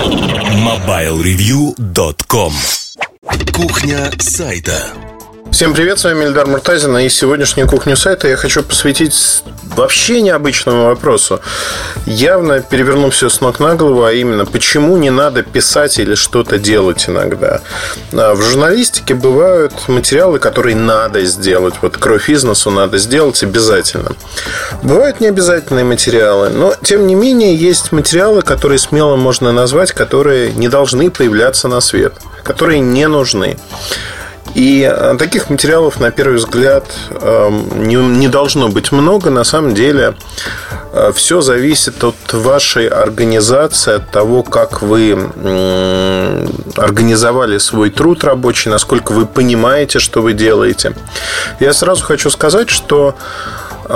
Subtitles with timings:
[0.00, 2.52] MobileReview.com
[3.52, 5.09] Кухня сайта
[5.50, 10.84] Всем привет, с вами Эльдар Муртазин, и сегодняшнюю кухню сайта я хочу посвятить вообще необычному
[10.84, 11.40] вопросу.
[12.06, 16.58] Явно переверну все с ног на голову, а именно, почему не надо писать или что-то
[16.58, 17.60] делать иногда.
[18.12, 21.74] А, в журналистике бывают материалы, которые надо сделать.
[21.82, 24.12] Вот кровь из носу надо сделать обязательно.
[24.82, 30.68] Бывают необязательные материалы, но тем не менее есть материалы, которые смело можно назвать, которые не
[30.68, 33.58] должны появляться на свет, которые не нужны.
[34.54, 39.30] И э, таких материалов, на первый взгляд, эм, не, должно быть много.
[39.30, 40.14] На самом деле,
[40.92, 45.18] э, все зависит от вашей организации, от того, как вы
[46.76, 50.94] организовали свой труд рабочий, насколько вы понимаете, что вы делаете.
[51.60, 53.14] Я сразу хочу сказать, что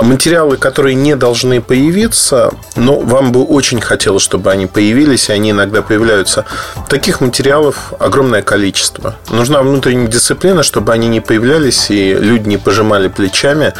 [0.01, 5.51] материалы, которые не должны появиться, но вам бы очень хотелось, чтобы они появились, и они
[5.51, 6.45] иногда появляются.
[6.89, 9.15] Таких материалов огромное количество.
[9.29, 13.73] Нужна внутренняя дисциплина, чтобы они не появлялись, и люди не пожимали плечами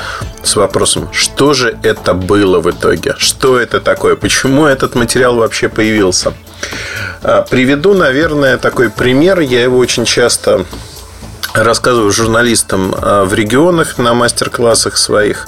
[0.44, 3.16] с вопросом, что же это было в итоге?
[3.18, 4.16] Что это такое?
[4.16, 6.34] Почему этот материал вообще появился?
[7.24, 9.40] А, приведу, наверное, такой пример.
[9.40, 10.66] Я его очень часто
[11.56, 15.48] рассказываю журналистам а, в регионах на мастер-классах своих.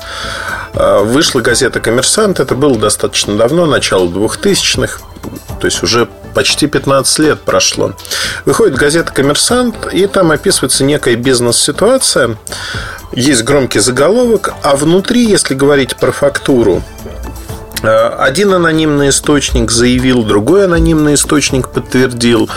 [0.74, 2.40] А, вышла газета «Коммерсант».
[2.40, 5.02] Это было достаточно давно, начало 2000-х.
[5.60, 7.94] То есть уже почти 15 лет прошло.
[8.46, 12.38] Выходит газета «Коммерсант», и там описывается некая бизнес-ситуация.
[13.12, 16.84] Есть громкий заголовок, а внутри, если говорить про фактуру,
[17.84, 22.50] один анонимный источник заявил, другой анонимный источник подтвердил,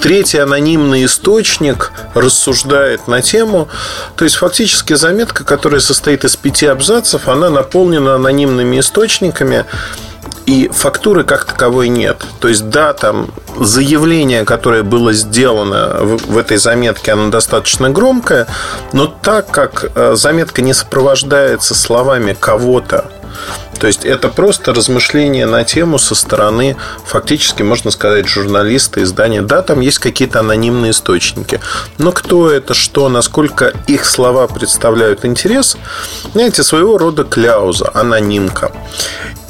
[0.00, 3.68] третий анонимный источник рассуждает на тему.
[4.16, 9.64] То есть фактически заметка, которая состоит из пяти абзацев, она наполнена анонимными источниками,
[10.46, 12.24] и фактуры как таковой нет.
[12.40, 18.46] То есть, да, там заявление, которое было сделано в этой заметке, оно достаточно громкое,
[18.92, 23.10] но так как э, заметка не сопровождается словами кого-то,
[23.78, 29.42] то есть это просто размышление на тему со стороны, фактически, можно сказать, журналиста, издания.
[29.42, 31.60] Да, там есть какие-то анонимные источники.
[31.98, 35.76] Но кто это, что, насколько их слова представляют интерес,
[36.32, 38.72] знаете, своего рода кляуза, анонимка.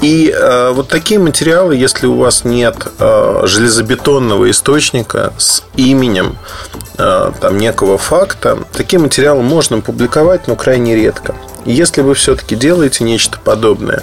[0.03, 6.37] И э, вот такие материалы, если у вас нет э, железобетонного источника с именем
[6.99, 11.35] э, там некого факта, такие материалы можно публиковать, но крайне редко.
[11.67, 14.03] Если вы все-таки делаете нечто подобное,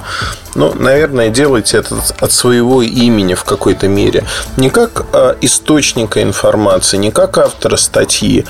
[0.53, 4.25] ну, наверное, делайте это от своего имени в какой-то мере.
[4.57, 8.45] Не как э, источника информации, не как автора статьи,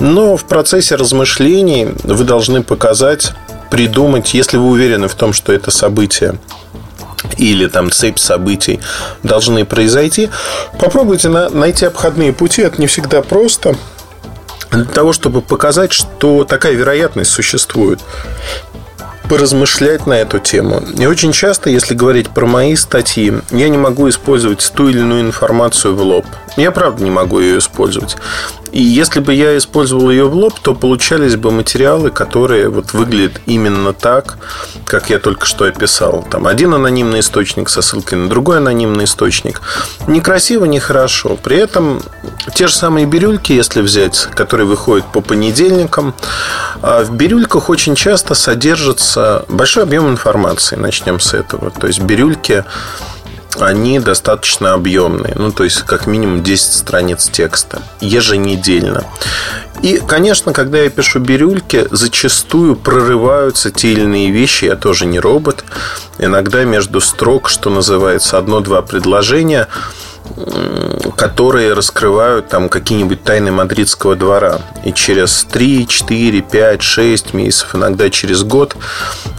[0.00, 3.32] но в процессе размышлений вы должны показать,
[3.70, 6.38] придумать, если вы уверены в том, что это событие
[7.38, 8.80] или там цепь событий
[9.22, 10.30] должны произойти,
[10.78, 12.62] попробуйте на, найти обходные пути.
[12.62, 13.76] Это не всегда просто.
[14.76, 18.00] Для того, чтобы показать, что такая вероятность существует
[19.26, 20.82] поразмышлять на эту тему.
[20.98, 25.22] И очень часто, если говорить про мои статьи, я не могу использовать ту или иную
[25.22, 26.26] информацию в лоб.
[26.56, 28.16] Я правда не могу ее использовать.
[28.72, 33.40] И если бы я использовал ее в лоб, то получались бы материалы, которые вот выглядят
[33.46, 34.38] именно так,
[34.84, 36.26] как я только что описал.
[36.30, 39.62] Там один анонимный источник со ссылкой на другой анонимный источник.
[40.06, 41.36] Некрасиво, нехорошо.
[41.42, 42.02] При этом
[42.54, 46.14] те же самые бирюльки, если взять, которые выходят по понедельникам,
[46.82, 50.76] а в бирюльках очень часто содержится большой объем информации.
[50.76, 51.70] Начнем с этого.
[51.70, 52.64] То есть бирюльки
[53.60, 55.34] они достаточно объемные.
[55.36, 59.04] Ну, то есть, как минимум 10 страниц текста еженедельно.
[59.82, 64.64] И, конечно, когда я пишу бирюльки, зачастую прорываются те или иные вещи.
[64.64, 65.64] Я тоже не робот.
[66.18, 69.68] Иногда между строк, что называется, одно-два предложения–
[71.16, 74.60] которые раскрывают там какие-нибудь тайны мадридского двора.
[74.84, 78.76] И через 3, 4, 5, 6 месяцев, иногда через год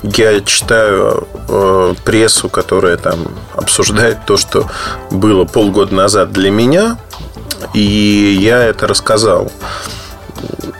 [0.01, 4.69] я читаю э, прессу, которая там обсуждает то, что
[5.11, 6.97] было полгода назад для меня,
[7.73, 9.51] и я это рассказал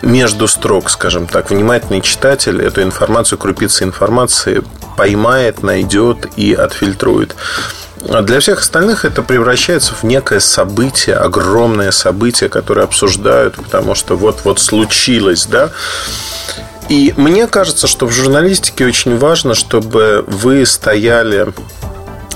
[0.01, 4.63] между строк, скажем так, внимательный читатель эту информацию, крупицы информации
[4.95, 7.36] поймает, найдет и отфильтрует.
[8.09, 14.15] А для всех остальных это превращается в некое событие, огромное событие, которое обсуждают, потому что
[14.15, 15.71] вот-вот случилось, да.
[16.89, 21.53] И мне кажется, что в журналистике очень важно, чтобы вы стояли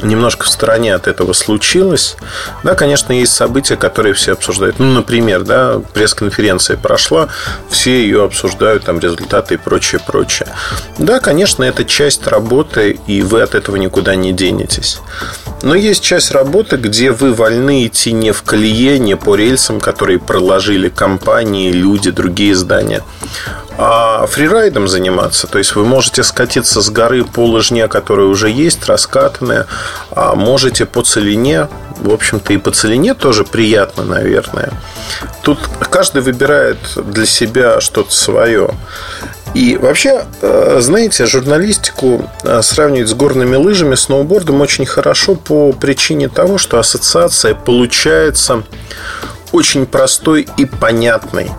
[0.02, 2.16] немножко в стороне от этого случилось.
[2.64, 4.80] Да, конечно, есть события, которые все обсуждают.
[4.80, 7.30] Ну, например, да, пресс-конференция прошла,
[7.70, 10.48] все ее обсуждают, там результаты и прочее, прочее.
[10.98, 15.00] Да, конечно, это часть работы, и вы от этого никуда не денетесь.
[15.64, 20.20] Но есть часть работы, где вы вольны идти не в колее, не по рельсам, которые
[20.20, 23.04] проложили компании, люди, другие здания,
[23.78, 25.48] а фрирайдом заниматься.
[25.48, 29.68] То есть вы можете скатиться с горы по лыжне, которая уже есть, раскатанная,
[30.12, 31.68] а можете по целине.
[32.00, 34.72] В общем-то, и по целине тоже приятно, наверное.
[35.44, 35.60] Тут
[35.90, 38.72] каждый выбирает для себя что-то свое.
[39.54, 46.30] И вообще, э, знаете, журналистику э, сравнивать с горными лыжами, сноубордом очень хорошо по причине
[46.30, 48.64] того, что ассоциация получается
[49.52, 51.52] очень простой и понятной.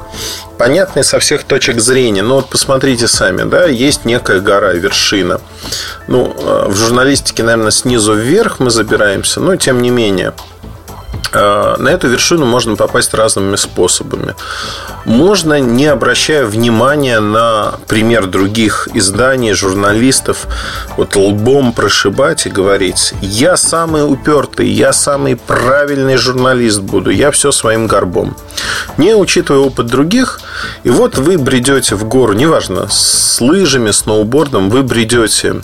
[0.58, 2.22] Понятной со всех точек зрения.
[2.22, 5.40] Ну вот посмотрите сами, да, есть некая гора, вершина.
[6.08, 10.32] Ну, э, в журналистике, наверное, снизу вверх мы забираемся, но тем не менее–
[11.32, 14.34] на эту вершину можно попасть разными способами.
[15.04, 20.46] Можно, не обращая внимания на пример других изданий, журналистов,
[20.96, 27.50] вот лбом прошибать и говорить, я самый упертый, я самый правильный журналист буду, я все
[27.50, 28.36] своим горбом.
[28.96, 30.40] Не учитывая опыт других,
[30.84, 35.56] и вот вы бредете в гору, неважно, с лыжами, сноубордом, вы бредете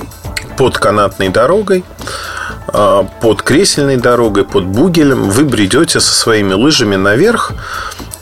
[0.57, 1.85] под канатной дорогой,
[2.73, 7.53] под кресельной дорогой, под бугелем, вы бредете со своими лыжами наверх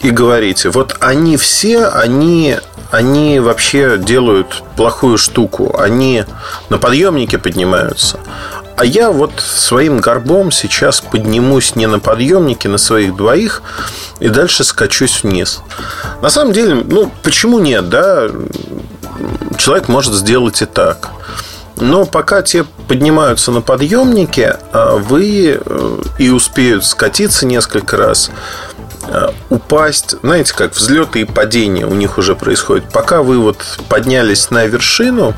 [0.00, 2.56] и говорите, вот они все, они,
[2.90, 6.24] они вообще делают плохую штуку, они
[6.68, 8.20] на подъемнике поднимаются,
[8.76, 13.62] а я вот своим горбом сейчас поднимусь не на подъемнике, на своих двоих
[14.20, 15.62] и дальше скачусь вниз.
[16.20, 18.28] На самом деле, ну, почему нет, да?
[19.56, 21.08] Человек может сделать и так.
[21.76, 28.30] Но пока те поднимаются на подъемнике, а вы э, и успеют скатиться несколько раз,
[29.08, 32.90] э, упасть, знаете, как взлеты и падения у них уже происходят.
[32.90, 33.58] Пока вы вот
[33.88, 35.34] поднялись на вершину,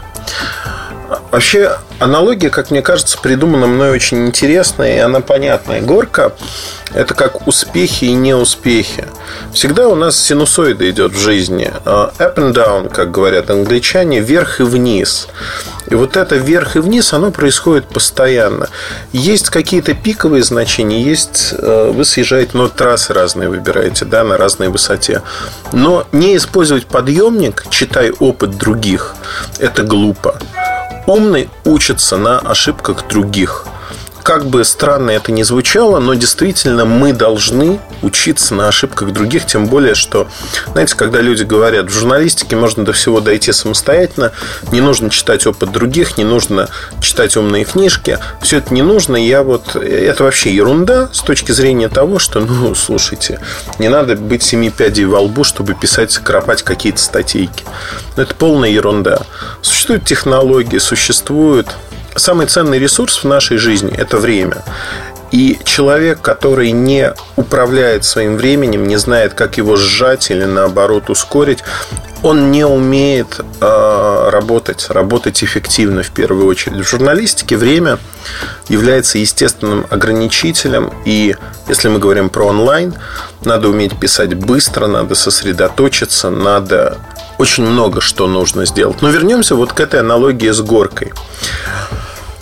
[1.31, 5.81] вообще аналогия, как мне кажется, придумана мной очень интересная, и она понятная.
[5.81, 6.33] Горка–
[6.95, 9.07] это как успехи и неуспехи.
[9.53, 11.71] Всегда у нас синусоида идет в жизни.
[11.85, 15.29] А, up and down, как говорят англичане, вверх и вниз.
[15.89, 18.69] И вот это вверх и вниз, оно происходит постоянно.
[19.13, 24.69] Есть какие-то пиковые значения, есть э, вы съезжаете, но трассы разные выбираете, да, на разной
[24.69, 25.23] высоте.
[25.73, 29.15] Но не использовать подъемник, читай опыт других,
[29.59, 30.39] это глупо.
[31.09, 33.65] Умный учится на ошибках других.
[34.29, 39.69] Как бы странно это ни звучало, но действительно мы должны учиться на ошибках других, тем
[39.69, 40.29] более, что,
[40.73, 44.33] знаете, когда люди говорят, в журналистике можно до всего дойти самостоятельно,
[44.71, 46.69] не нужно читать опыт других, не нужно
[47.01, 51.89] читать умные книжки, все это не нужно, я вот, это вообще ерунда с точки зрения
[51.89, 53.41] того, что, ну, слушайте,
[53.79, 57.65] не надо быть семи пядей во лбу, чтобы писать, кропать какие-то статейки.
[58.17, 59.23] Это полная ерунда.
[59.63, 61.79] Существуют технологии, существуют
[62.19, 64.63] самый ценный ресурс в нашей жизни– это время.
[65.31, 71.59] И человек, который не управляет своим временем, не знает, как его сжать или наоборот ускорить,
[72.23, 76.79] он не умеет э, работать, работать эффективно в первую очередь.
[76.79, 77.99] В журналистике время
[78.69, 81.37] является естественным ограничителем, и
[81.69, 82.95] если мы говорим про онлайн,
[83.45, 86.99] надо уметь писать быстро, надо сосредоточиться, надо
[87.39, 89.01] очень много что нужно сделать.
[89.03, 91.13] Но вернемся вот к этой аналогии с горкой.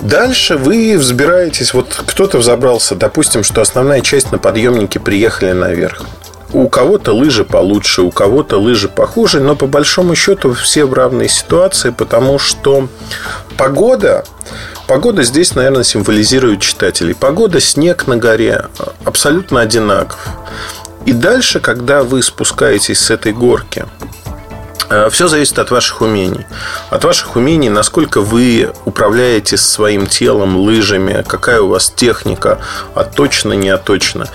[0.06, 6.02] Дальше вы взбираетесь, вот кто-то взобрался, допустим, что основная часть на подъемнике приехали наверх.
[6.52, 11.28] У кого-то лыжи получше, у кого-то лыжи похуже, но по большому счету все в равной
[11.28, 12.88] ситуации, потому что
[13.56, 14.24] погода,
[14.86, 17.16] погода здесь, наверное, символизирует читателей.
[17.16, 18.66] Погода, снег на горе
[19.04, 20.20] абсолютно одинаков.
[21.04, 23.84] И дальше, когда вы спускаетесь с этой горки,
[25.10, 26.46] Все зависит от ваших умений.
[26.90, 32.58] От ваших умений, насколько вы управляете своим телом, лыжами, какая у вас техника,
[32.94, 34.28] отточена, не отточена.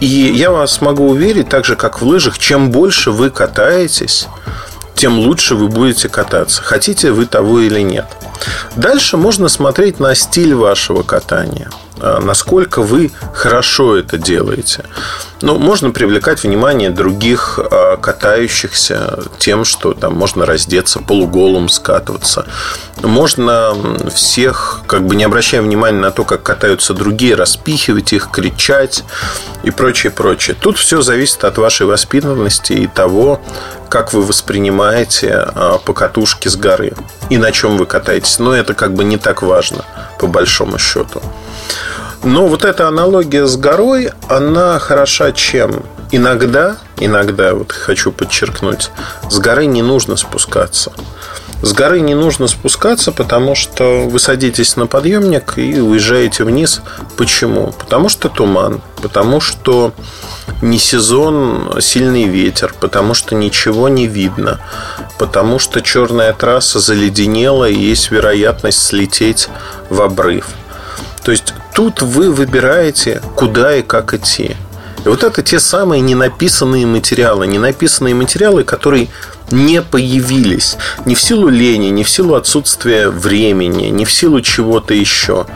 [0.00, 4.28] И я вас могу уверить, так же как в лыжах, чем больше вы катаетесь,
[4.94, 6.62] тем лучше вы будете кататься.
[6.62, 8.06] Хотите вы того или нет.
[8.76, 11.70] Дальше можно смотреть на стиль вашего катания.
[12.00, 14.84] А, насколько вы хорошо это делаете.
[15.40, 22.46] Ну, можно привлекать внимание других а, катающихся тем, что там можно раздеться полуголым, скатываться.
[23.02, 23.74] Можно
[24.14, 29.04] всех, как бы не обращая внимания на то, как катаются другие, распихивать их, кричать
[29.62, 30.56] и прочее, прочее.
[30.58, 33.40] Тут все зависит от вашей воспитанности и того,
[33.88, 36.94] как вы воспринимаете а, покатушки с горы
[37.28, 38.38] и на чем вы катаетесь.
[38.38, 39.84] Но это как бы не так важно,
[40.18, 41.20] по большому счету.
[42.24, 45.84] Но вот эта аналогия с горой, она хороша чем?
[46.12, 48.90] Иногда, иногда, вот хочу подчеркнуть,
[49.28, 50.92] с горы не нужно спускаться.
[51.62, 56.82] С горы не нужно спускаться, потому что вы садитесь на подъемник и уезжаете вниз.
[57.16, 57.72] Почему?
[57.78, 59.94] Потому что туман, потому что
[60.60, 64.60] не сезон, сильный ветер, потому что ничего не видно,
[65.18, 69.48] потому что черная трасса заледенела и есть вероятность слететь
[69.88, 70.48] в обрыв.
[71.24, 74.56] То есть тут вы выбираете, куда и как идти.
[75.04, 77.46] И вот это те самые ненаписанные материалы.
[77.46, 79.08] Ненаписанные материалы, которые
[79.50, 80.76] не появились.
[81.04, 85.46] Не в силу лени, не в силу отсутствия времени, не в силу чего-то еще.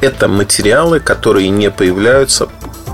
[0.00, 2.48] Это материалы, которые не появляются.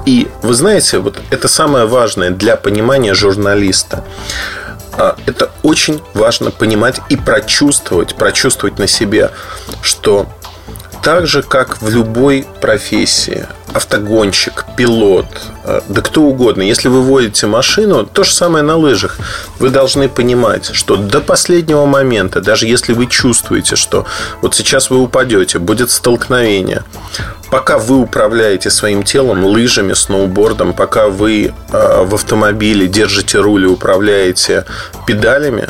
[0.04, 4.04] И вы знаете, вот это самое важное для понимания журналиста.
[4.92, 9.30] А, это очень важно понимать и прочувствовать, прочувствовать на себе,
[9.80, 10.26] что
[11.02, 15.26] так же, как в любой профессии, автогонщик, пилот,
[15.64, 19.18] э, да кто угодно, если вы водите машину, то же самое на лыжах.
[19.59, 24.06] Вы должны понимать, что до последнего момента, даже если вы чувствуете, что
[24.42, 26.85] вот сейчас вы упадете, будет столкновение,
[27.50, 33.66] пока вы управляете своим телом, лыжами, сноубордом, пока вы э, в автомобиле держите руль и
[33.66, 34.66] управляете
[35.06, 35.68] педалями,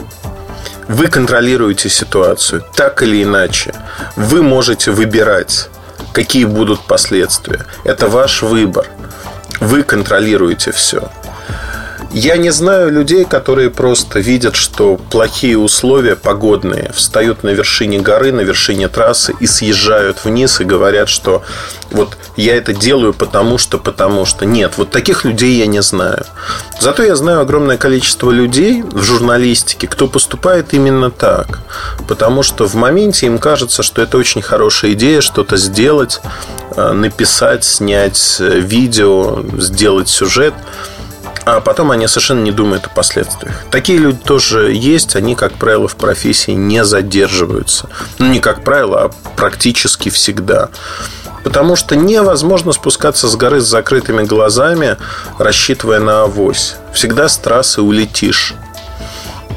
[0.88, 3.74] вы контролируете ситуацию так или иначе.
[4.16, 5.68] Вы можете выбирать,
[6.12, 7.64] какие будут последствия.
[7.84, 8.86] Это ваш выбор.
[9.60, 11.10] Вы контролируете все.
[12.14, 18.32] Я не знаю людей, которые просто видят, что плохие условия погодные, встают на вершине горы,
[18.32, 21.42] на вершине трассы и съезжают вниз и говорят, что
[21.90, 24.44] вот я это делаю потому что, потому что.
[24.44, 26.26] Нет, вот таких людей я не знаю.
[26.78, 31.60] Зато я знаю огромное количество людей в журналистике, кто поступает именно так.
[32.08, 36.20] Потому что в моменте им кажется, что это очень хорошая идея что-то сделать,
[36.76, 40.52] э, написать, снять э, видео, сделать сюжет–
[41.44, 43.64] а потом они совершенно не думают о последствиях.
[43.70, 47.88] Такие люди тоже есть, они, как правило, в профессии не задерживаются.
[48.18, 50.68] Ну, не как правило, а практически всегда.
[51.44, 54.96] Потому что невозможно спускаться с горы с закрытыми глазами,
[55.38, 56.76] рассчитывая на авось.
[56.92, 58.54] Всегда с трассы улетишь.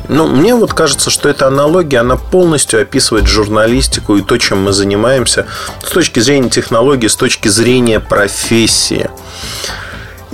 [0.08, 4.72] Ну, мне вот кажется, что эта аналогия, она полностью описывает журналистику и то, чем мы
[4.72, 5.48] занимаемся
[5.84, 9.10] с точки зрения технологий, с точки зрения профессии.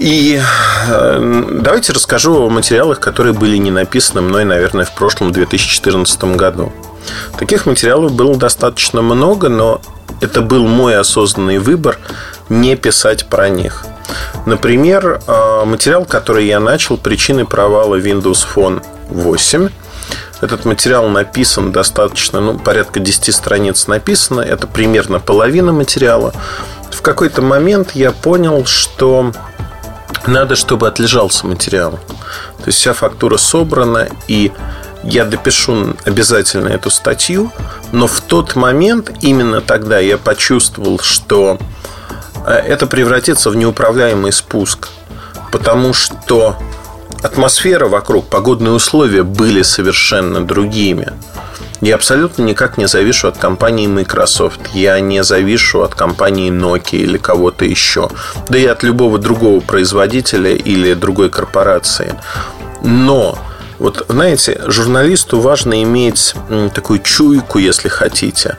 [0.02, 0.42] И
[0.90, 6.74] э, давайте расскажу о материалах, которые были не написаны мной, наверное, в прошлом 2014 году.
[7.38, 9.80] Таких материалов было достаточно много, но
[10.20, 12.00] это был мой осознанный выбор
[12.50, 13.86] не писать про них.
[14.48, 19.70] Например, э, материал, который я начал «Причины провала Windows Phone 8».
[20.42, 24.42] Этот материал написан достаточно, ну, порядка 10 страниц написано.
[24.42, 26.34] Это примерно половина материала.
[26.90, 29.32] В какой-то момент я понял, что
[30.28, 32.00] надо, чтобы отлежался материал.
[32.58, 34.52] То есть вся фактура собрана, и
[35.04, 37.52] я допишу обязательно эту статью,
[37.92, 41.58] но в тот момент, именно тогда я почувствовал, что
[42.46, 44.90] э, это превратится в неуправляемый спуск,
[45.52, 46.56] потому что
[47.24, 51.14] атмосфера вокруг, погодные условия были совершенно другими.
[51.82, 54.60] Я абсолютно никак не завишу от компании Microsoft.
[54.74, 58.10] Я не завишу от компании Nokia или кого-то еще.
[58.50, 62.14] Да и от любого другого производителя или другой корпорации.
[62.84, 63.38] Но
[63.82, 66.36] вот, знаете, журналисту важно иметь
[66.76, 68.58] такую чуйку, если хотите.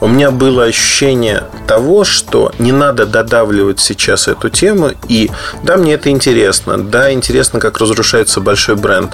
[0.00, 4.90] У меня было ощущение того, что не надо додавливать сейчас эту тему.
[5.06, 5.30] И
[5.62, 6.76] да, мне это интересно.
[6.76, 9.12] Да, интересно, как разрушается большой бренд.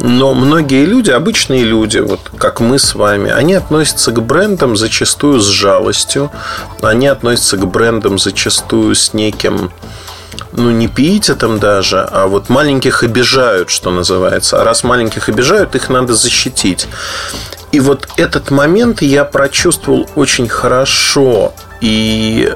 [0.00, 5.38] Но многие люди, обычные люди, вот как мы с вами, они относятся к брендам зачастую
[5.40, 6.30] с жалостью.
[6.80, 9.70] Они относятся к брендам зачастую с неким
[10.56, 10.88] ну, не
[11.34, 14.60] там даже, а вот маленьких обижают, что называется.
[14.60, 16.86] А раз маленьких обижают, их надо защитить.
[17.72, 21.52] И вот этот момент я прочувствовал очень хорошо.
[21.80, 22.54] И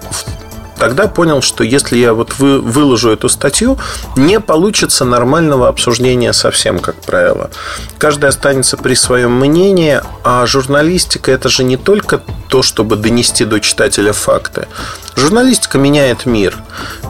[0.78, 3.78] тогда понял, что если я вот вы, выложу эту статью,
[4.16, 7.50] не получится нормального обсуждения совсем, как правило.
[7.98, 13.60] Каждый останется при своем мнении, а журналистика это же не только то, чтобы донести до
[13.60, 14.68] читателя факты.
[15.16, 16.56] Журналистика меняет мир.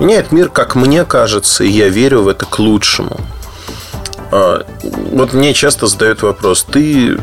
[0.01, 3.21] Меняет мир, как мне кажется, и я верю в это к лучшему.
[4.31, 4.67] А,
[5.13, 7.19] вот мне часто задают вопрос, ты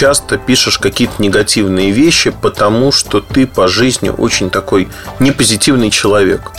[0.00, 4.88] часто пишешь какие-то негативные вещи, потому что ты по жизни очень такой
[5.18, 6.52] непозитивный человек.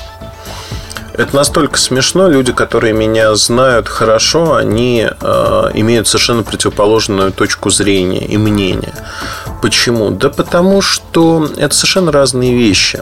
[1.14, 2.30] Это настолько смешно.
[2.30, 8.94] Люди, которые меня знают хорошо, они э, имеют совершенно противоположную точку зрения и мнения.
[9.64, 10.12] Почему?
[10.12, 13.02] Да потому что это совершенно разные вещи.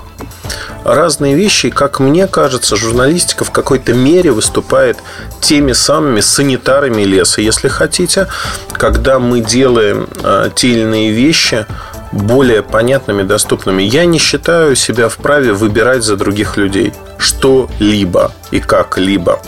[0.83, 1.69] Разные вещи.
[1.69, 4.98] как мне кажется, журналистика в какой-то мере выступает
[5.41, 8.27] теми самыми санитарами леса, если хотите,
[8.74, 11.65] когда мы делаем э, те или иные вещи
[12.12, 13.83] более понятными, доступными.
[13.83, 19.39] Я не считаю себя вправе выбирать за других людей что-либо и как-либо.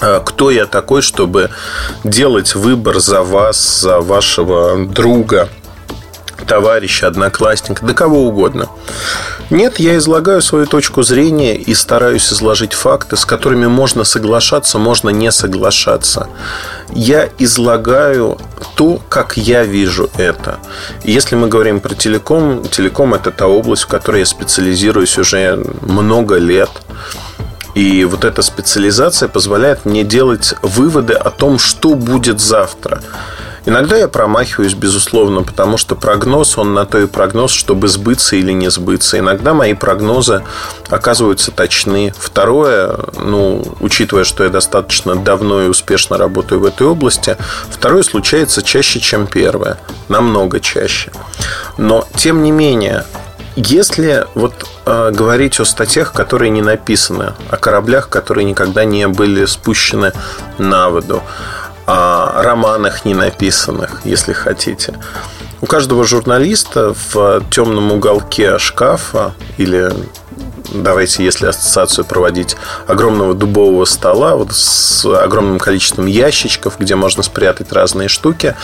[0.00, 1.50] А кто я такой, чтобы
[2.04, 5.48] делать выбор за вас, за вашего друга,
[6.46, 8.68] товарища, одноклассника, да кого угодно.
[9.50, 15.08] Нет, я излагаю свою точку зрения и стараюсь изложить факты, с которыми можно соглашаться, можно
[15.08, 16.28] не соглашаться.
[16.90, 18.38] Я излагаю
[18.74, 20.58] то, как я вижу это.
[21.02, 26.36] если мы говорим про телеком, телеком это та область, в которой я специализируюсь уже много
[26.36, 26.70] лет.
[27.74, 33.02] И вот эта специализация позволяет мне делать выводы о том, что будет завтра.
[33.68, 38.50] Иногда я промахиваюсь, безусловно, потому что прогноз, он на то и прогноз, чтобы сбыться или
[38.50, 39.18] не сбыться.
[39.18, 40.42] Иногда мои прогнозы
[40.88, 42.14] оказываются точны.
[42.18, 47.36] Второе, ну, учитывая, что я достаточно давно и успешно работаю в этой области,
[47.68, 49.76] второе случается чаще, чем первое.
[50.08, 51.12] Намного чаще.
[51.76, 53.04] Но, тем не менее,
[53.54, 54.54] если вот
[54.86, 60.12] э, говорить о статьях, которые не написаны, о кораблях, которые никогда не были спущены
[60.56, 61.22] на воду,
[61.88, 64.94] о романах не написанных, если хотите.
[65.62, 69.90] У каждого журналиста в темном уголке шкафа или
[70.70, 77.72] давайте, если ассоциацию проводить, огромного дубового стола вот с огромным количеством ящичков, где можно спрятать
[77.72, 78.54] разные штуки.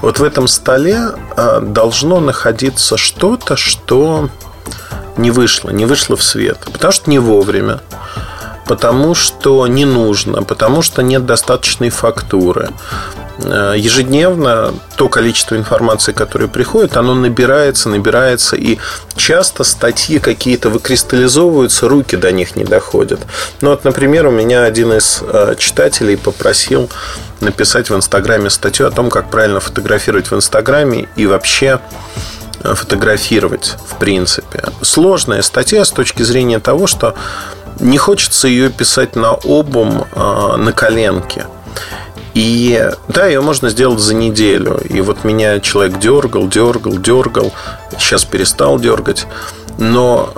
[0.00, 4.30] Вот в этом столе а, должно находиться что-то, что
[5.18, 6.58] не вышло, не вышло в свет.
[6.72, 7.80] Потому что не вовремя,
[8.66, 12.70] потому что не нужно, потому что нет достаточной фактуры,
[13.42, 18.78] Э, ежедневно то количество информации, которое приходит, оно набирается, набирается, и
[19.16, 23.20] часто статьи какие-то выкристаллизовываются, руки до них не доходят.
[23.60, 26.88] Ну вот, например, у меня один из э, читателей попросил
[27.40, 31.80] написать в Инстаграме статью о том, как правильно фотографировать в Инстаграме и вообще
[32.62, 34.62] э, фотографировать, в принципе.
[34.80, 37.16] Сложная статья с точки зрения того, что
[37.80, 41.46] не хочется ее писать на обум, на коленке.
[42.34, 44.80] И да, ее можно сделать за неделю.
[44.88, 47.52] И вот меня человек дергал, дергал, дергал.
[47.96, 49.26] Сейчас перестал дергать.
[49.78, 50.32] Но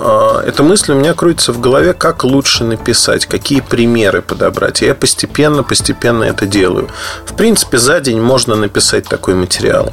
[0.44, 4.82] э, эта мысль у меня крутится в голове, как лучше написать, какие примеры подобрать.
[4.82, 6.88] И я постепенно, постепенно это делаю.
[7.26, 9.92] В принципе, за день можно написать такой материал.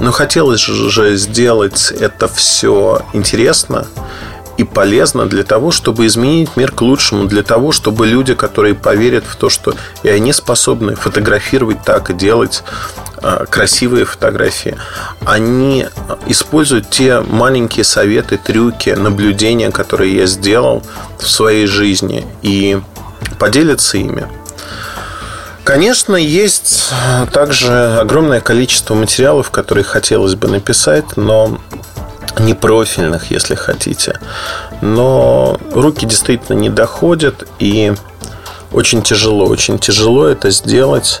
[0.00, 3.86] Но хотелось же сделать это все интересно
[4.58, 9.24] и полезно для того, чтобы изменить мир к лучшему, для того, чтобы люди, которые поверят
[9.24, 12.64] в то, что и они способны фотографировать так и делать
[13.22, 14.76] а, красивые фотографии,
[15.24, 15.86] они
[16.26, 20.82] используют те маленькие советы, трюки, наблюдения, которые я сделал
[21.20, 22.80] в своей жизни и
[23.38, 24.26] поделятся ими.
[25.62, 26.90] Конечно, есть
[27.32, 31.60] также огромное количество материалов, которые хотелось бы написать, но
[32.38, 34.18] непрофильных, если хотите.
[34.80, 37.92] Но руки действительно не доходят, и
[38.72, 41.20] очень тяжело, очень тяжело это сделать,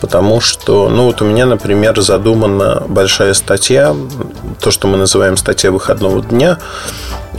[0.00, 3.94] потому что, ну вот у меня, например, задумана большая статья,
[4.60, 6.58] то, что мы называем статья выходного дня,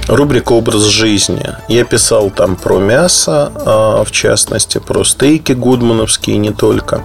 [0.07, 1.49] рубрика «Образ жизни».
[1.67, 7.03] Я писал там про мясо, а, в частности, про стейки гудмановские, не только.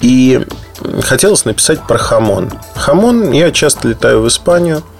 [0.00, 0.44] И
[1.02, 2.50] хотелось написать про хамон.
[2.74, 4.82] Хамон, я часто летаю в Испанию–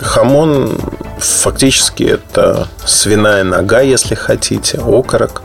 [0.00, 0.78] Хамон
[1.18, 5.42] фактически это свиная нога, если хотите, окорок.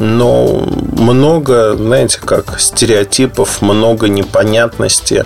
[0.00, 0.64] Но
[0.96, 5.24] много, знаете, как стереотипов, много непонятности.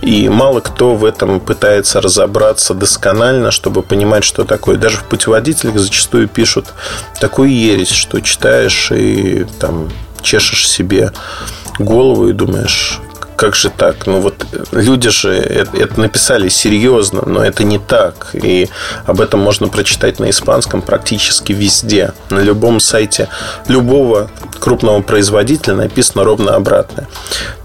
[0.00, 4.76] И мало кто в этом пытается разобраться досконально, чтобы понимать, что такое.
[4.78, 6.72] Даже в путеводителях зачастую пишут
[7.20, 9.90] такую ересь, что читаешь и там
[10.22, 11.12] чешешь себе
[11.78, 13.00] голову и думаешь,
[13.36, 14.06] как же так?
[14.06, 18.30] Ну вот люди же это, это написали серьезно, но это не так.
[18.32, 18.68] И
[19.04, 22.12] об этом можно прочитать на испанском практически везде.
[22.30, 23.28] На любом сайте
[23.68, 27.08] любого крупного производителя написано ровно обратное.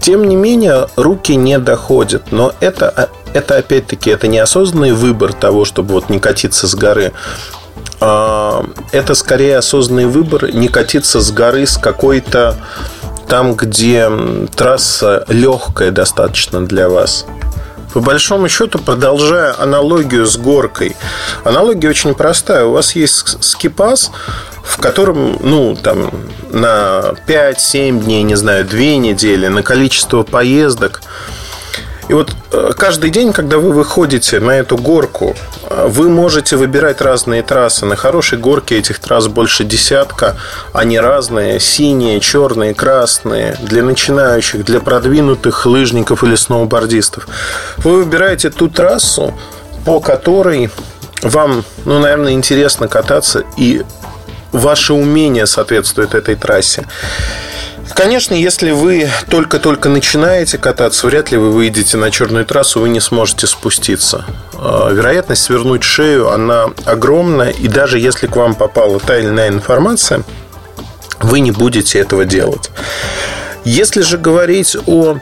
[0.00, 2.30] Тем не менее, руки не доходят.
[2.30, 7.12] Но это, это опять-таки, это неосознанный выбор того, чтобы вот не катиться с горы
[8.04, 12.56] а, это скорее осознанный выбор не катиться с горы с какой-то
[13.28, 14.10] там, где
[14.54, 17.26] трасса легкая достаточно для вас.
[17.92, 20.96] По большому счету, продолжая аналогию с горкой,
[21.44, 22.64] аналогия очень простая.
[22.64, 24.10] У вас есть скипас,
[24.64, 26.10] в котором, ну, там,
[26.50, 31.02] на 5-7 дней, не знаю, 2 недели, на количество поездок.
[32.08, 35.36] И вот э, каждый день, когда вы выходите на эту горку,
[35.70, 37.86] э, вы можете выбирать разные трассы.
[37.86, 40.36] На хорошей горке этих трасс больше десятка.
[40.72, 41.60] Они разные.
[41.60, 43.56] Синие, черные, красные.
[43.62, 47.28] Для начинающих, для продвинутых лыжников или сноубордистов.
[47.78, 49.32] Вы выбираете ту трассу,
[49.84, 50.70] по которой
[51.22, 53.82] вам, ну, наверное, интересно кататься и
[54.50, 56.86] ваше умение соответствует этой трассе.
[57.94, 63.00] Конечно, если вы только-только начинаете кататься, вряд ли вы выйдете на черную трассу, вы не
[63.00, 64.24] сможете спуститься.
[64.54, 69.48] А, вероятность свернуть шею, она огромная, и даже если к вам попала та или иная
[69.48, 70.22] информация,
[71.20, 72.70] вы не будете этого делать.
[73.64, 75.18] Если же говорить о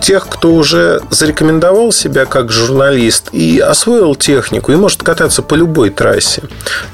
[0.00, 5.90] тех, кто уже зарекомендовал себя как журналист и освоил технику и может кататься по любой
[5.90, 6.42] трассе.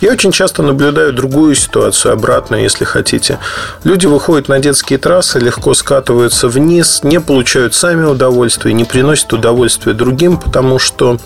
[0.00, 3.38] Я очень часто наблюдаю другую ситуацию, обратную, если хотите.
[3.84, 9.92] Люди выходят на детские трассы, легко скатываются вниз, не получают сами удовольствия, не приносят удовольствия
[9.92, 11.18] другим, потому что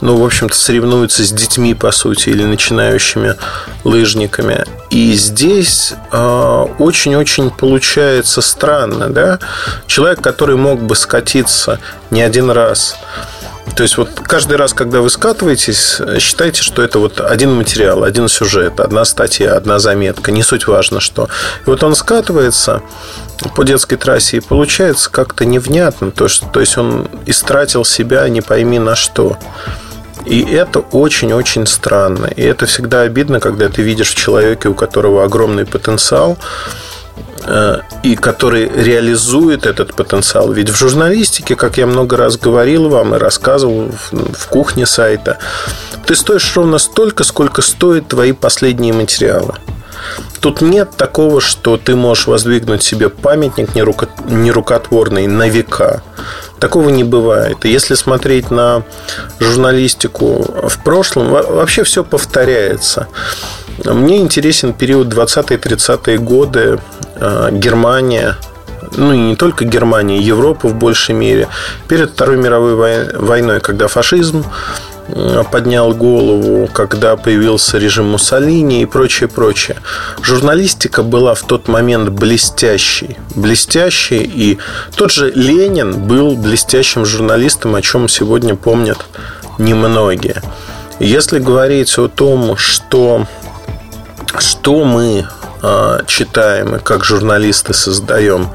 [0.00, 3.36] ну, в общем-то, соревнуются с детьми, по сути, или начинающими
[3.84, 4.64] лыжниками.
[4.90, 9.38] И здесь э, очень-очень получается странно, да?
[9.86, 11.78] Человек, который мог бы скатиться
[12.10, 12.96] не один раз,
[13.76, 18.28] то есть вот каждый раз, когда вы скатываетесь, считайте, что это вот один материал, один
[18.28, 21.28] сюжет, одна статья, одна заметка, не суть важно что.
[21.66, 22.82] И вот он скатывается
[23.54, 28.40] по детской трассе и получается как-то невнятно, то, есть, то есть он истратил себя не
[28.40, 29.38] пойми на что.
[30.26, 32.26] И это очень-очень странно.
[32.26, 36.36] И это всегда обидно, когда ты видишь в человеке, у которого огромный потенциал,
[37.44, 40.52] э, и который реализует этот потенциал.
[40.52, 45.38] Ведь в журналистике, как я много раз говорил вам и рассказывал в кухне сайта,
[46.06, 49.54] ты стоишь ровно столько, сколько стоят твои последние материалы.
[50.40, 56.02] Тут нет такого, что ты можешь воздвигнуть себе памятник нерукотворный на века.
[56.58, 57.64] Такого не бывает.
[57.64, 58.84] И если смотреть на
[59.38, 63.08] журналистику в прошлом, вообще все повторяется.
[63.84, 66.78] Мне интересен период 20-30-е годы.
[67.16, 68.36] А, Германия,
[68.96, 71.48] ну и не только Германия, Европа в большей мере,
[71.88, 72.74] перед Второй мировой
[73.14, 74.44] войной, когда фашизм
[75.50, 79.76] поднял голову, когда появился режим Муссолини и прочее, прочее.
[80.22, 83.16] Журналистика была в тот момент блестящей.
[83.34, 84.22] Блестящей.
[84.22, 84.58] И
[84.96, 89.06] тот же Ленин был блестящим журналистом, о чем сегодня помнят
[89.58, 90.42] немногие.
[90.98, 93.26] Если говорить о том, что,
[94.38, 95.26] что мы
[95.62, 98.50] э, читаем и как журналисты создаем,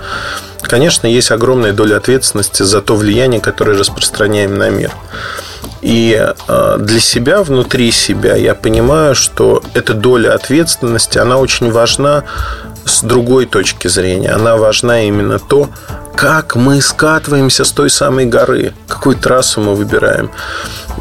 [0.61, 4.91] конечно, есть огромная доля ответственности за то влияние, которое распространяем на мир.
[5.85, 12.23] И э, для себя, внутри себя, я понимаю, что эта доля ответственности, она очень важна
[12.85, 14.31] с другой точки зрения.
[14.31, 15.69] Она важна именно то,
[16.15, 20.31] как мы скатываемся с той самой горы, какую трассу мы выбираем.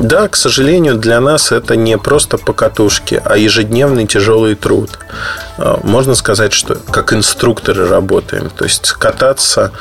[0.01, 4.99] Да, к сожалению, для нас это не просто покатушки, а ежедневный тяжелый труд.
[5.59, 8.51] Э, можно сказать, что как инструкторы работаем.
[8.51, 9.73] То есть кататься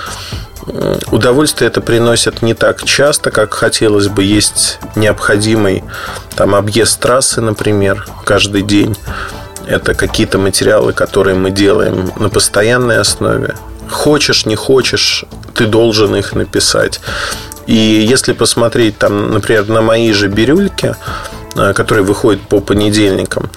[1.12, 4.24] Удовольствие это приносит не так часто, как хотелось бы.
[4.24, 5.84] Есть необходимый
[6.38, 8.96] там объезд трассы, например, каждый день.
[9.68, 13.56] Это какие-то материалы, которые мы делаем на постоянной основе.
[13.94, 17.00] Хочешь, не хочешь, ты должен их написать.
[17.68, 20.96] И если посмотреть там, например, на мои же бирюльки,
[21.56, 23.50] Э, который выходит по понедельникам.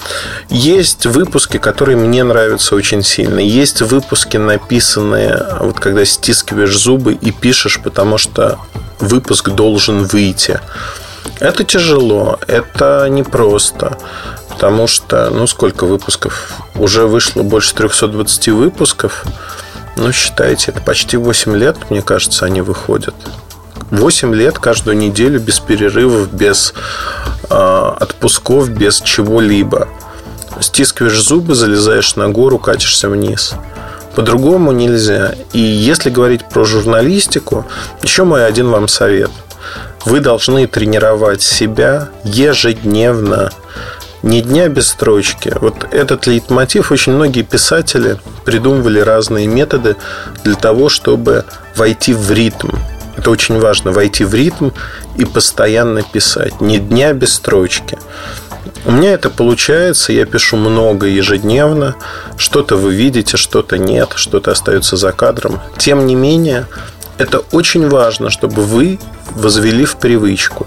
[0.51, 3.39] Есть выпуски, которые мне нравятся очень сильно.
[3.39, 8.59] Есть выпуски, написанные, вот когда стискиваешь зубы и пишешь, потому что
[9.01, 10.61] выпуск должен выйти.
[11.41, 13.97] Это тяжело, это непросто.
[14.51, 16.53] Потому что, ну, сколько выпусков?
[16.75, 19.25] Уже вышло больше 320 выпусков.
[19.97, 23.15] Ну, считайте, это почти 8 лет, мне кажется, они выходят.
[23.91, 26.75] 8 лет каждую неделю без перерывов, без
[27.49, 29.89] э, отпусков, без чего-либо.
[30.61, 33.55] Стискиваешь зубы, залезаешь на гору, катишься вниз.
[34.15, 35.35] По-другому нельзя.
[35.53, 37.67] И если говорить про журналистику,
[38.03, 39.31] еще мой один вам совет.
[40.05, 43.51] Вы должны тренировать себя ежедневно.
[44.23, 45.53] Ни дня без строчки.
[45.61, 49.97] Вот этот лейтмотив очень многие писатели придумывали разные методы
[50.45, 51.45] для того, чтобы
[51.77, 52.71] войти в ритм.
[53.17, 54.71] Это очень важно, войти в ритм
[55.17, 56.61] и постоянно писать.
[56.61, 57.99] Ни дня без строчки.
[58.85, 61.97] У меня это получается, я пишу много ежедневно.
[62.37, 65.61] Что-то вы видите, что-то нет, что-то остается за кадром.
[65.79, 66.67] Тем не менее,
[67.19, 68.99] это очень важно, чтобы вы
[69.35, 70.67] возвели в привычку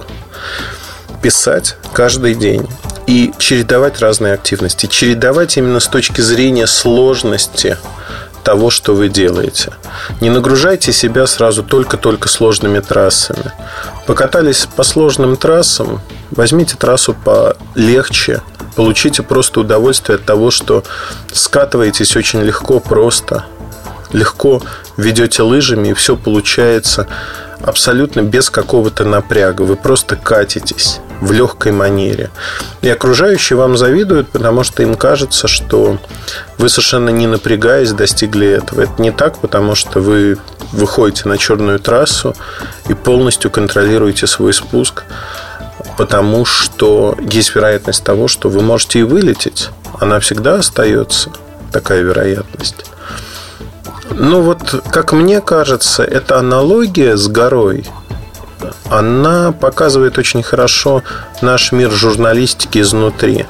[1.21, 2.67] писать каждый день
[3.07, 4.85] и чередовать разные активности.
[4.85, 7.77] Чередовать именно с точки зрения сложности
[8.43, 9.73] того, что вы делаете.
[10.21, 13.51] Не нагружайте себя сразу только-только сложными трассами.
[14.05, 16.01] Покатались по сложным трассам,
[16.31, 18.41] возьмите трассу полегче,
[18.75, 20.83] получите просто удовольствие от того, что
[21.31, 23.45] скатываетесь очень легко, просто,
[24.13, 24.61] легко
[24.97, 27.07] ведете лыжами, и все получается
[27.61, 29.63] абсолютно без какого-то напряга.
[29.63, 32.29] Вы просто катитесь в легкой манере.
[32.81, 35.97] И окружающие вам завидуют, потому что им кажется, что
[36.57, 38.81] вы совершенно не напрягаясь достигли этого.
[38.81, 40.37] Это не так, потому что вы
[40.71, 42.35] выходите на черную трассу
[42.87, 45.03] и полностью контролируете свой спуск,
[45.97, 49.69] потому что есть вероятность того, что вы можете и вылететь.
[49.99, 51.31] Она всегда остается,
[51.71, 52.85] такая вероятность.
[54.11, 57.85] Ну вот, как мне кажется, эта аналогия с горой,
[58.89, 61.03] она показывает очень хорошо
[61.41, 63.45] наш мир журналистики изнутри.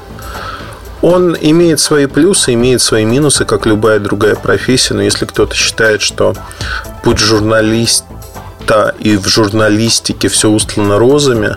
[1.01, 4.93] Он имеет свои плюсы, имеет свои минусы, как любая другая профессия.
[4.93, 6.35] Но если кто-то считает, что
[7.03, 11.55] путь журналиста и в журналистике все устлано розами,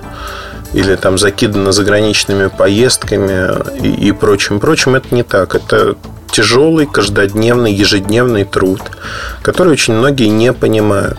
[0.72, 5.54] или там закидано заграничными поездками и, и прочим, прочим, это не так.
[5.54, 5.96] Это
[6.32, 8.80] тяжелый, каждодневный, ежедневный труд,
[9.42, 11.18] который очень многие не понимают.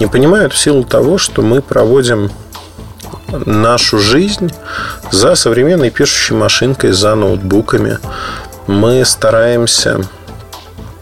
[0.00, 2.30] Не понимают в силу того, что мы проводим
[3.44, 4.52] нашу жизнь
[5.12, 7.98] за современной пишущей машинкой, за ноутбуками.
[8.66, 10.00] Мы стараемся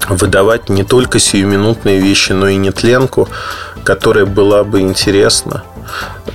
[0.08, 3.28] выдавать не только сиюминутные вещи, но и нетленку,
[3.84, 5.62] которая была бы интересна.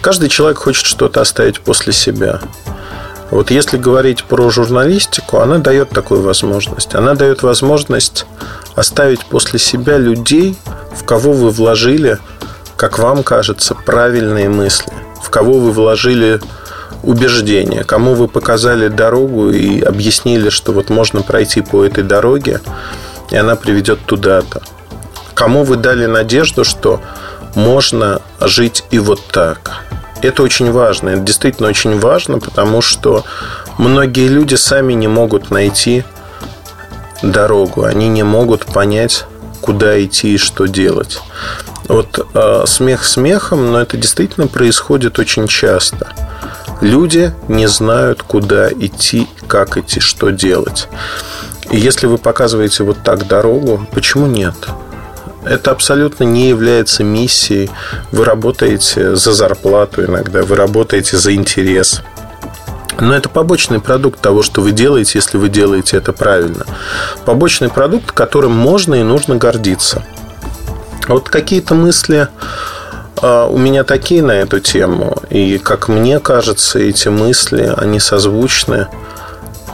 [0.01, 2.39] Каждый человек хочет что-то оставить после себя.
[3.31, 6.95] Вот если говорить про журналистику, она дает такую возможность.
[6.95, 8.25] Она дает возможность
[8.75, 10.57] оставить после себя людей,
[10.95, 12.17] в кого вы вложили,
[12.75, 16.39] как вам кажется, правильные мысли, в кого вы вложили
[17.03, 22.61] убеждения, кому вы показали дорогу и объяснили, что вот можно пройти по этой дороге,
[23.29, 24.63] и она приведет туда-то.
[25.35, 26.99] Кому вы дали надежду, что
[27.55, 29.83] можно жить и вот так–
[30.21, 31.09] это очень важно.
[31.09, 33.25] Это действительно очень важно, потому что
[33.77, 36.03] многие люди сами не могут найти
[37.21, 37.83] дорогу.
[37.83, 39.25] Они не могут понять,
[39.61, 41.19] куда идти и что делать.
[41.87, 46.07] Вот э, смех смехом, но это действительно происходит очень часто.
[46.81, 50.87] Люди не знают, куда идти, как идти, что делать.
[51.69, 54.55] И если вы показываете вот так дорогу, почему нет?
[55.49, 57.71] Это абсолютно не является миссией.
[58.11, 62.03] Вы работаете за зарплату иногда, вы работаете за интерес.
[62.99, 66.65] Но это побочный продукт того, что вы делаете, если вы делаете это правильно.
[67.25, 70.03] Побочный продукт, которым можно и нужно гордиться.
[71.07, 72.27] Вот какие-то мысли
[73.19, 75.17] а, у меня такие на эту тему.
[75.31, 78.87] И, как мне кажется, эти мысли, они созвучны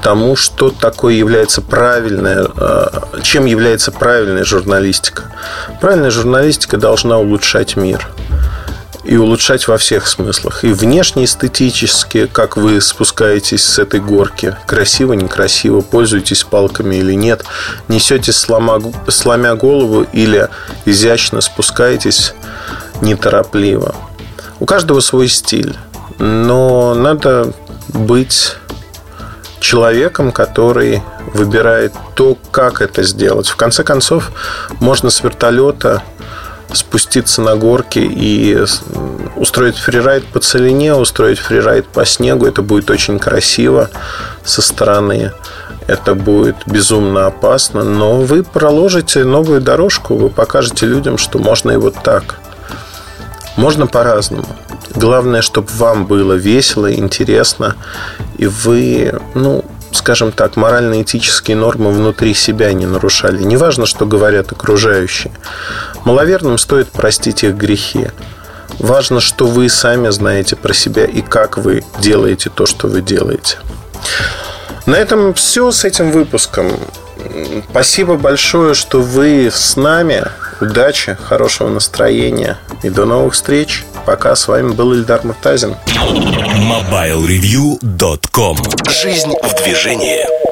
[0.06, 2.88] тому, что такое является правильная, э,
[3.24, 5.34] чем является правильная журналистика.
[5.82, 8.08] Правильная журналистика должна улучшать мир
[9.04, 10.64] и улучшать во всех смыслах.
[10.64, 17.44] И внешне эстетически, как вы спускаетесь с этой горки, красиво, некрасиво, пользуетесь палками или нет,
[17.88, 20.50] несете слома, сломя голову или
[20.86, 22.36] изящно спускаетесь
[23.02, 23.96] неторопливо.
[24.60, 25.76] У каждого свой стиль,
[26.20, 27.54] но надо
[27.88, 28.58] быть
[29.60, 31.02] человеком, который
[31.34, 33.48] выбирает то, как это сделать.
[33.48, 34.32] В конце концов,
[34.80, 36.04] можно с вертолета
[36.74, 38.58] спуститься на горки и
[39.36, 42.46] устроить фрирайд по целине, устроить фрирайд по снегу.
[42.46, 43.90] Это будет очень красиво
[44.44, 45.32] со стороны.
[45.88, 51.78] Это будет безумно опасно, но вы проложите новую дорожку, вы покажете людям, что можно и
[51.78, 52.40] вот так.
[53.56, 54.48] Можно по-разному.
[54.96, 57.76] Главное, чтобы вам было весело, интересно,
[58.38, 63.44] и вы, ну, скажем так, морально-этические нормы внутри себя не нарушали.
[63.44, 65.32] Неважно, что говорят окружающие.
[66.04, 68.08] Маловерным стоит простить их грехи.
[68.80, 73.58] Важно, что вы сами знаете про себя и как вы делаете то, что вы делаете.
[74.86, 76.80] На этом все с этим выпуском.
[77.72, 80.24] Спасибо большое, что вы с нами.
[80.62, 83.86] Удачи, хорошего настроения и до новых встреч.
[84.06, 84.36] Пока.
[84.36, 85.76] С вами был Ильдар Муртазин.
[85.96, 88.58] MobileReview.com
[88.90, 90.45] Жизнь в движении.